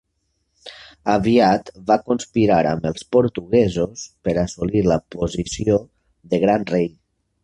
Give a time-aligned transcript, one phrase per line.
[1.15, 5.77] Aviat va conspirar amb els portuguesos per assolir la posició
[6.33, 6.89] de gran rei.